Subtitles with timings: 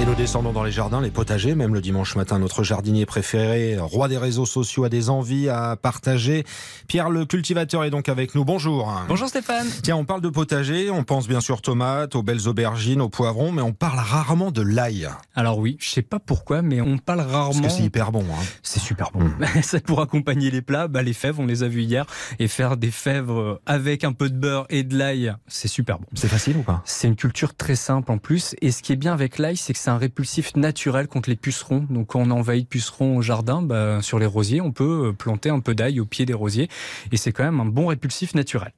[0.00, 3.76] Et nous descendons dans les jardins, les potagers, même le dimanche matin, notre jardinier préféré,
[3.78, 6.46] roi des réseaux sociaux, a des envies à partager.
[6.88, 8.42] Pierre le cultivateur est donc avec nous.
[8.42, 8.98] Bonjour.
[9.08, 9.66] Bonjour Stéphane.
[9.82, 13.52] Tiens, on parle de potager, on pense bien sûr tomates, aux belles aubergines, aux poivrons,
[13.52, 15.06] mais on parle rarement de l'ail.
[15.34, 17.60] Alors oui, je sais pas pourquoi, mais on parle rarement.
[17.60, 18.24] Parce que c'est hyper bon.
[18.32, 18.42] Hein.
[18.62, 19.20] C'est super bon.
[19.40, 19.62] Mmh.
[19.62, 22.06] Ça pour accompagner les plats, bah, les fèves, on les a vues hier,
[22.38, 23.30] et faire des fèves
[23.66, 26.06] avec un peu de beurre et de l'ail, c'est super bon.
[26.14, 26.82] C'est facile ou pas?
[26.84, 29.72] C'est une culture très simple en plus, et ce qui est bien avec l'ail, c'est
[29.72, 31.86] que un répulsif naturel contre les pucerons.
[31.90, 35.50] Donc quand on envahit pucerons au jardin, bah, sur les rosiers, on peut euh, planter
[35.50, 36.68] un peu d'ail au pied des rosiers
[37.12, 38.72] et c'est quand même un bon répulsif naturel.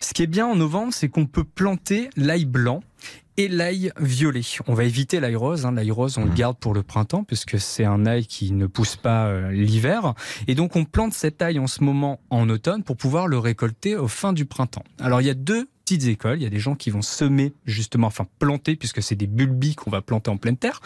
[0.00, 2.82] Ce qui est bien en novembre, c'est qu'on peut planter l'ail blanc
[3.36, 4.42] et l'ail violet.
[4.66, 5.64] On va éviter l'ail rose.
[5.64, 5.72] Hein.
[5.72, 8.96] L'ail rose, on le garde pour le printemps puisque c'est un ail qui ne pousse
[8.96, 10.14] pas euh, l'hiver.
[10.46, 13.96] Et donc, on plante cet ail en ce moment en automne pour pouvoir le récolter
[13.96, 14.84] au fin du printemps.
[15.00, 16.38] Alors, il y a deux écoles.
[16.38, 19.74] Il y a des gens qui vont semer, justement, enfin planter, puisque c'est des bulbis
[19.74, 20.80] qu'on va planter en pleine terre.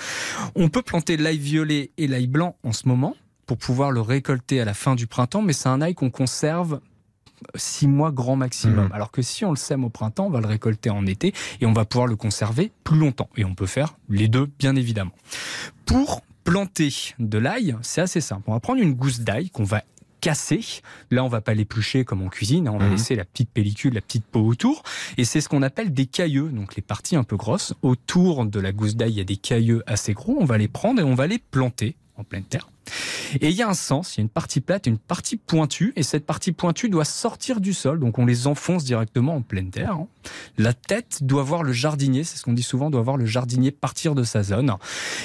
[0.55, 4.61] On peut planter l'ail violet et l'ail blanc en ce moment pour pouvoir le récolter
[4.61, 6.81] à la fin du printemps, mais c'est un ail qu'on conserve
[7.57, 8.89] six mois grand maximum.
[8.89, 8.93] Mmh.
[8.93, 11.67] Alors que si on le sème au printemps, on va le récolter en été et
[11.67, 13.29] on va pouvoir le conserver plus longtemps.
[13.37, 15.13] Et on peut faire les deux, bien évidemment.
[15.85, 18.45] Pour planter de l'ail, c'est assez simple.
[18.47, 19.83] On va prendre une gousse d'ail qu'on va
[20.25, 20.81] cassé.
[21.11, 22.73] Là, on va pas l'éplucher comme en cuisine, hein.
[22.75, 22.93] on va mhm.
[22.93, 24.83] laisser la petite pellicule, la petite peau autour.
[25.19, 27.75] Et c'est ce qu'on appelle des cailleux, donc les parties un peu grosses.
[27.83, 30.39] Autour de la gousse d'ail, il y a des cailleux assez gros.
[30.41, 32.71] On va les prendre et on va les planter en pleine terre.
[33.41, 35.37] Et il y a un sens, il y a une partie plate et une partie
[35.37, 39.43] pointue, et cette partie pointue doit sortir du sol, donc on les enfonce directement en
[39.43, 39.93] pleine terre.
[39.93, 40.07] Hein.
[40.57, 43.73] La tête doit voir le jardinier, c'est ce qu'on dit souvent, doit voir le jardinier
[43.73, 44.73] partir de sa zone.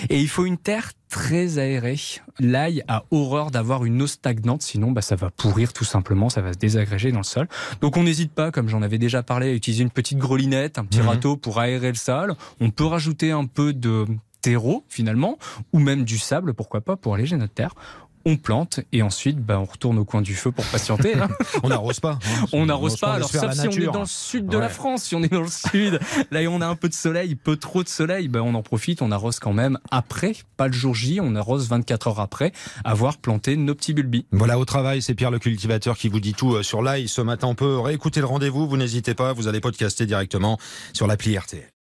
[0.09, 1.99] Et il faut une terre très aérée.
[2.39, 6.41] L'ail a horreur d'avoir une eau stagnante, sinon bah, ça va pourrir tout simplement, ça
[6.41, 7.47] va se désagréger dans le sol.
[7.81, 10.85] Donc on n'hésite pas, comme j'en avais déjà parlé, à utiliser une petite grelinette, un
[10.85, 11.07] petit mhm.
[11.07, 12.35] râteau pour aérer le sol.
[12.61, 14.05] On peut rajouter un peu de
[14.41, 15.37] terreau finalement,
[15.73, 17.75] ou même du sable, pourquoi pas, pour alléger notre terre
[18.25, 21.15] on plante et ensuite bah, on retourne au coin du feu pour patienter.
[21.15, 21.29] Hein.
[21.63, 22.19] on n'arrose pas.
[22.25, 22.45] Hein.
[22.53, 23.13] On n'arrose pas.
[23.13, 25.41] Alors sauf si on est dans le sud de la France, si on est dans
[25.41, 25.99] le sud,
[26.31, 29.01] là on a un peu de soleil, peu trop de soleil, bah, on en profite,
[29.01, 32.51] on arrose quand même après, pas le jour J, on arrose 24 heures après
[32.83, 34.25] avoir planté nos petits bulbis.
[34.31, 37.07] Voilà au travail, c'est Pierre le cultivateur qui vous dit tout euh, sur l'ail.
[37.07, 40.57] Ce matin on peut réécouter le rendez-vous, vous n'hésitez pas, vous allez podcaster directement
[40.93, 41.78] sur l'appli RT.